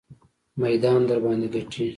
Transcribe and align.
میدان 0.61 0.99
درباندې 1.09 1.47
ګټي. 1.53 1.87